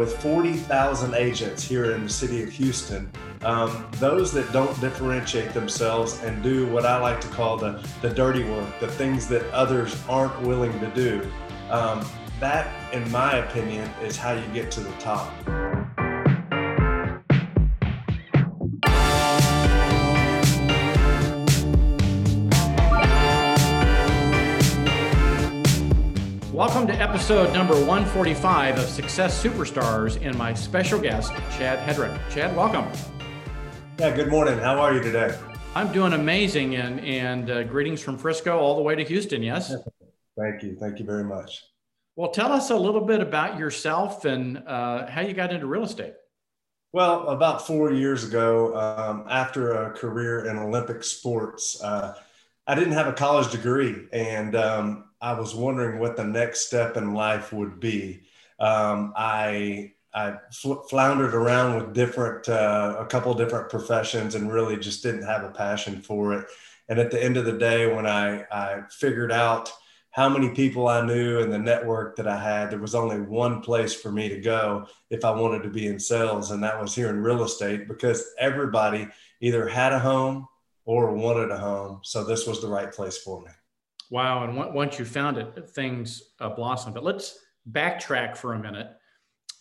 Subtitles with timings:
[0.00, 3.10] With 40,000 agents here in the city of Houston,
[3.42, 8.08] um, those that don't differentiate themselves and do what I like to call the, the
[8.08, 11.28] dirty work, the things that others aren't willing to do,
[11.68, 12.08] um,
[12.38, 15.34] that, in my opinion, is how you get to the top.
[26.58, 32.18] Welcome to episode number 145 of Success Superstars and my special guest, Chad Hedrick.
[32.30, 32.84] Chad, welcome.
[34.00, 34.58] Yeah, good morning.
[34.58, 35.38] How are you today?
[35.76, 39.72] I'm doing amazing and, and uh, greetings from Frisco all the way to Houston, yes?
[40.36, 40.74] Thank you.
[40.74, 41.62] Thank you very much.
[42.16, 45.84] Well, tell us a little bit about yourself and uh, how you got into real
[45.84, 46.14] estate.
[46.92, 52.14] Well, about four years ago, um, after a career in Olympic sports, uh,
[52.66, 56.96] I didn't have a college degree, and um, I was wondering what the next step
[56.96, 58.22] in life would be.
[58.60, 64.76] Um, I I fl- floundered around with different uh, a couple different professions and really
[64.76, 66.46] just didn't have a passion for it.
[66.88, 69.70] And at the end of the day, when I I figured out
[70.10, 73.60] how many people I knew and the network that I had, there was only one
[73.60, 76.94] place for me to go if I wanted to be in sales, and that was
[76.94, 79.08] here in real estate because everybody
[79.40, 80.48] either had a home
[80.84, 82.00] or wanted a home.
[82.02, 83.50] So this was the right place for me.
[84.10, 84.44] Wow.
[84.44, 86.94] And once you found it, things uh, blossomed.
[86.94, 87.38] But let's
[87.70, 88.88] backtrack for a minute.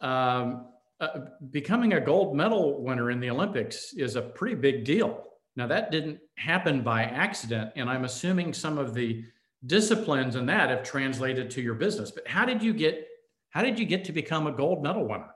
[0.00, 0.66] Um,
[1.00, 5.24] uh, becoming a gold medal winner in the Olympics is a pretty big deal.
[5.56, 7.72] Now, that didn't happen by accident.
[7.76, 9.24] And I'm assuming some of the
[9.66, 12.10] disciplines in that have translated to your business.
[12.10, 13.06] But how did you get
[13.50, 15.30] how did you get to become a gold medal winner?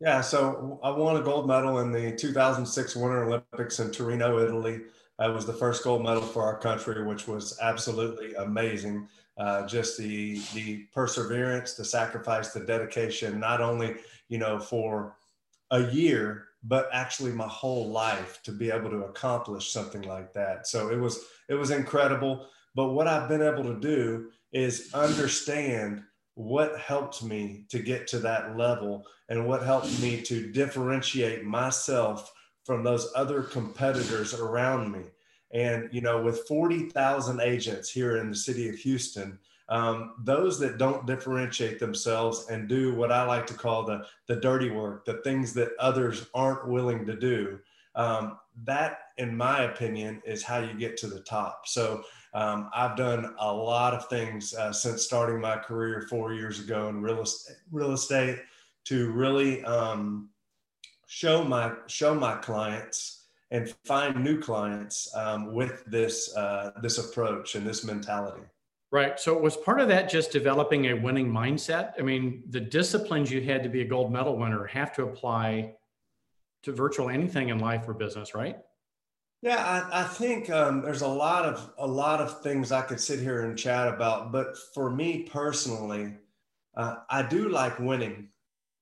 [0.00, 4.80] Yeah, so I won a gold medal in the 2006 Winter Olympics in Torino, Italy.
[5.20, 9.08] It was the first gold medal for our country, which was absolutely amazing.
[9.36, 13.96] Uh, just the the perseverance, the sacrifice, the dedication, not only
[14.28, 15.16] you know for
[15.70, 20.66] a year, but actually my whole life to be able to accomplish something like that.
[20.66, 22.48] So it was it was incredible.
[22.74, 26.02] But what I've been able to do is understand
[26.34, 32.32] what helped me to get to that level and what helped me to differentiate myself
[32.64, 35.02] from those other competitors around me.
[35.52, 39.38] And, you know, with 40,000 agents here in the city of Houston,
[39.68, 44.36] um, those that don't differentiate themselves and do what I like to call the, the
[44.36, 47.58] dirty work, the things that others aren't willing to do,
[47.94, 51.66] um, that, in my opinion, is how you get to the top.
[51.66, 52.02] So
[52.34, 56.88] um, I've done a lot of things uh, since starting my career four years ago
[56.88, 58.40] in real estate, real estate
[58.84, 60.28] to really um,
[61.06, 67.54] show my show my clients and find new clients um, with this uh, this approach
[67.54, 68.42] and this mentality.
[68.90, 69.18] Right.
[69.18, 71.94] So was part of that just developing a winning mindset?
[71.98, 75.74] I mean, the disciplines you had to be a gold medal winner have to apply
[76.62, 78.58] to virtual anything in life or business, right?
[79.42, 83.00] Yeah, I, I think um, there's a lot of a lot of things I could
[83.00, 86.14] sit here and chat about, but for me personally,
[86.76, 88.28] uh, I do like winning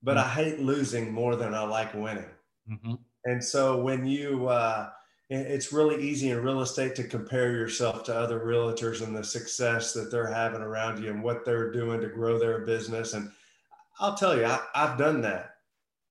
[0.02, 0.28] but mm-hmm.
[0.28, 2.30] I hate losing more than I like winning.
[2.70, 2.94] Mm-hmm.
[3.24, 4.90] And so when you, uh,
[5.30, 9.92] it's really easy in real estate to compare yourself to other realtors and the success
[9.94, 13.14] that they're having around you and what they're doing to grow their business.
[13.14, 13.30] And
[13.98, 15.54] I'll tell you, I, I've done that,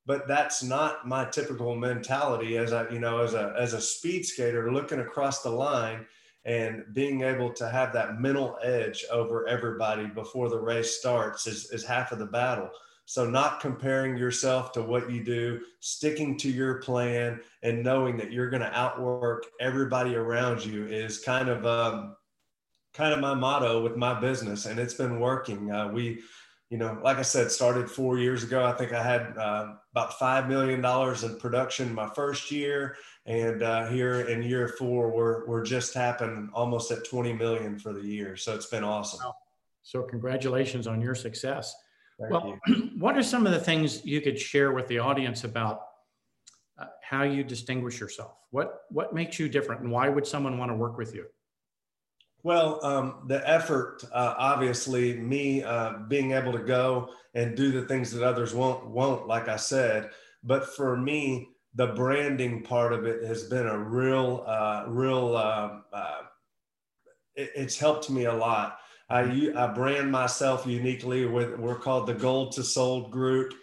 [0.05, 4.25] but that's not my typical mentality as a, you know, as a, as a speed
[4.25, 6.05] skater looking across the line
[6.45, 11.69] and being able to have that mental edge over everybody before the race starts is,
[11.71, 12.71] is half of the battle
[13.05, 18.31] so, not comparing yourself to what you do, sticking to your plan, and knowing that
[18.31, 22.15] you're going to outwork everybody around you is kind of um,
[22.93, 25.71] kind of my motto with my business, and it's been working.
[25.71, 26.21] Uh, we,
[26.69, 28.63] you know, like I said, started four years ago.
[28.63, 32.95] I think I had uh, about five million dollars in production my first year,
[33.25, 37.93] and uh, here in year four, we're we're just tapping almost at twenty million for
[37.93, 38.37] the year.
[38.37, 39.19] So it's been awesome.
[39.25, 39.35] Wow.
[39.83, 41.75] So congratulations on your success.
[42.21, 42.91] Thank well, you.
[42.97, 45.81] what are some of the things you could share with the audience about
[46.79, 48.33] uh, how you distinguish yourself?
[48.51, 51.25] What what makes you different, and why would someone want to work with you?
[52.43, 57.87] Well, um, the effort, uh, obviously, me uh, being able to go and do the
[57.87, 60.11] things that others won't won't, like I said.
[60.43, 65.35] But for me, the branding part of it has been a real, uh, real.
[65.35, 66.21] Uh, uh,
[67.35, 68.77] it, it's helped me a lot
[69.11, 73.53] I, I brand myself uniquely with, we're called the Gold to Sold group.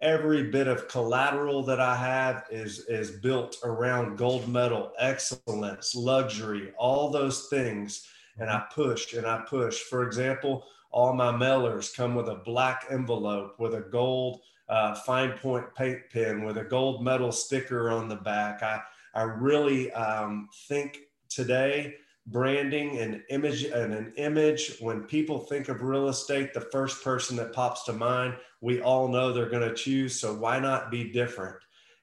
[0.00, 6.72] Every bit of collateral that I have is, is built around gold medal, excellence, luxury,
[6.78, 8.06] all those things.
[8.38, 9.78] And I push and I push.
[9.78, 14.40] For example, all my mailers come with a black envelope with a gold
[14.70, 18.62] uh, fine point paint pen with a gold medal sticker on the back.
[18.62, 18.80] I,
[19.14, 21.94] I really um, think today
[22.26, 24.78] branding and image and an image.
[24.80, 29.08] When people think of real estate the first person that pops to mind we all
[29.08, 31.56] know they're going to choose so why not be different?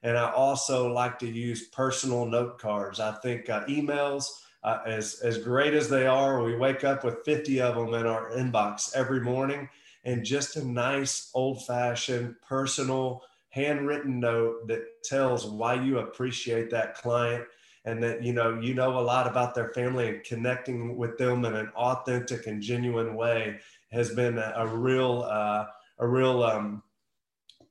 [0.03, 2.99] And i also like to use personal note cards.
[2.99, 4.25] I think uh, emails
[4.63, 8.05] uh, as as great as they are we wake up with 50 of them in
[8.05, 9.67] our inbox every morning.
[10.03, 16.95] And just a nice old fashioned personal handwritten note that tells why you appreciate that
[16.95, 17.43] client
[17.85, 21.45] and that you know you know a lot about their family and connecting with them
[21.45, 23.59] in an authentic and genuine way
[23.91, 25.65] has been a, a real uh,
[25.99, 26.83] a real um,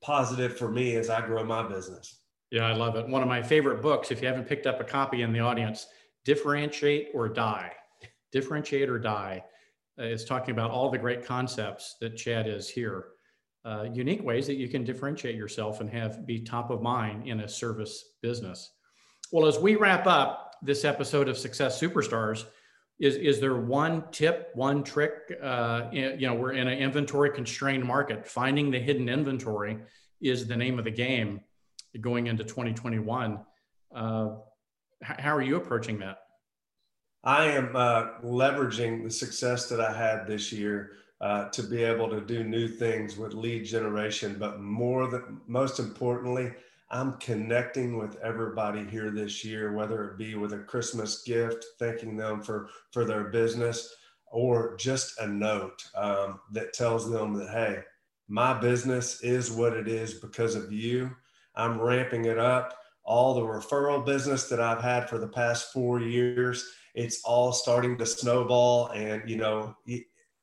[0.01, 2.21] positive for me as I grow my business.
[2.51, 3.07] Yeah, I love it.
[3.07, 4.11] One of my favorite books.
[4.11, 5.87] If you haven't picked up a copy in the audience,
[6.25, 7.73] "Differentiate or Die."
[8.33, 9.45] Differentiate or Die
[9.99, 13.07] uh, is talking about all the great concepts that Chad is here.
[13.65, 17.41] Uh, unique ways that you can differentiate yourself and have be top of mind in
[17.41, 18.73] a service business.
[19.32, 22.47] Well, as we wrap up this episode of Success Superstars,
[22.99, 25.12] is is there one tip, one trick?
[25.41, 28.27] Uh, you know, we're in an inventory constrained market.
[28.27, 29.79] Finding the hidden inventory
[30.21, 31.41] is the name of the game
[32.00, 33.38] going into 2021.
[33.94, 34.29] Uh,
[35.03, 36.19] how are you approaching that?
[37.23, 42.09] I am uh, leveraging the success that I had this year uh, to be able
[42.11, 46.53] to do new things with lead generation, but more than most importantly,
[46.92, 52.16] I'm connecting with everybody here this year, whether it be with a Christmas gift, thanking
[52.16, 53.94] them for for their business,
[54.26, 57.82] or just a note um, that tells them that hey,
[58.28, 61.10] my business is what it is because of you.
[61.54, 62.76] I'm ramping it up.
[63.04, 67.96] All the referral business that I've had for the past four years, it's all starting
[67.98, 68.88] to snowball.
[68.88, 69.76] And you know,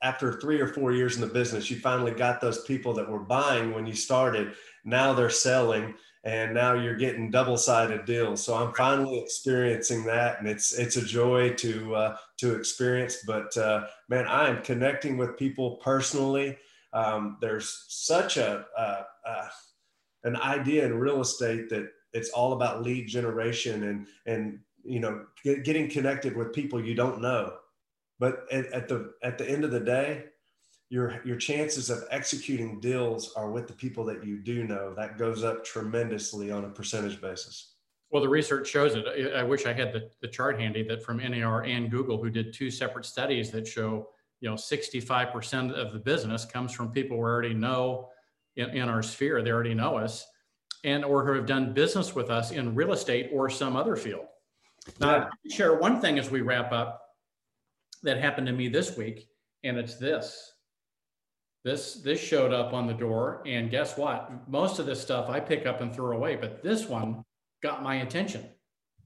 [0.01, 3.19] after three or four years in the business, you finally got those people that were
[3.19, 4.53] buying when you started.
[4.85, 5.93] Now they're selling
[6.27, 8.43] and now you're getting double-sided deals.
[8.43, 13.23] So I'm finally experiencing that, and it's it's a joy to uh, to experience.
[13.25, 16.57] But uh, man, I am connecting with people personally.
[16.91, 19.47] Um, there's such a uh, uh,
[20.25, 25.25] an idea in real estate that it's all about lead generation and and you know
[25.45, 27.53] get, getting connected with people you don't know.
[28.19, 30.25] But at, at the at the end of the day,
[30.89, 34.93] your your chances of executing deals are with the people that you do know.
[34.93, 37.73] That goes up tremendously on a percentage basis.
[38.09, 39.05] Well, the research shows it.
[39.35, 42.53] I wish I had the, the chart handy that from NAR and Google, who did
[42.53, 44.07] two separate studies that show,
[44.39, 48.07] you know, 65% of the business comes from people we already know
[48.55, 49.41] in, in our sphere.
[49.41, 50.25] They already know us
[50.85, 54.25] and or who have done business with us in real estate or some other field.
[55.01, 55.55] Now, yeah.
[55.55, 57.01] share one thing as we wrap up
[58.03, 59.27] that happened to me this week,
[59.65, 60.53] and it's this.
[61.63, 64.47] This this showed up on the door, and guess what?
[64.47, 67.23] Most of this stuff I pick up and throw away, but this one
[67.61, 68.45] got my attention.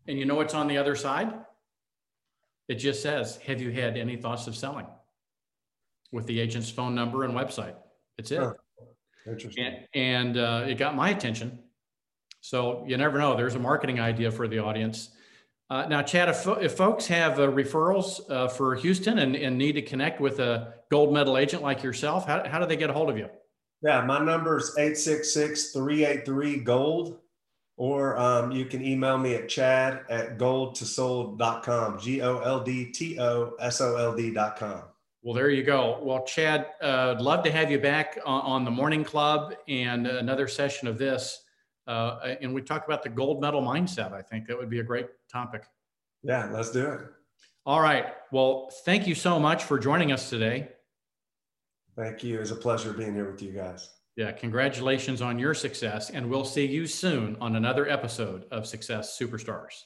[0.08, 1.34] And you know what's on the other side?
[2.68, 4.86] It just says, "Have you had any thoughts of selling?"
[6.12, 7.76] With the agent's phone number and website.
[8.18, 8.40] It's it.
[8.40, 8.54] Huh.
[9.26, 9.66] Interesting.
[9.66, 11.60] And, and uh, it got my attention.
[12.42, 13.36] So you never know.
[13.36, 15.12] There's a marketing idea for the audience.
[15.72, 19.72] Uh, now, Chad, if, if folks have uh, referrals uh, for Houston and, and, need
[19.72, 22.94] to connect with a gold medal agent like yourself, how, how do they get a
[22.94, 23.30] hold of you?
[23.82, 27.20] Yeah, my number is 866 383 GOLD,
[27.78, 33.18] or um, you can email me at chad at goldtosold.com, G O L D T
[33.18, 34.82] O S O L D.com.
[35.24, 36.00] Well, there you go.
[36.02, 40.06] Well, Chad, uh, I'd love to have you back on, on the Morning Club and
[40.06, 41.46] another session of this.
[41.92, 44.14] Uh, and we talk about the gold medal mindset.
[44.14, 45.66] I think that would be a great topic.
[46.24, 47.02] Yeah, let's do it.
[47.66, 48.06] All right.
[48.32, 50.70] Well, thank you so much for joining us today.
[51.98, 52.40] Thank you.
[52.40, 53.90] It's a pleasure being here with you guys.
[54.16, 59.18] Yeah, congratulations on your success, and we'll see you soon on another episode of Success
[59.20, 59.84] Superstars.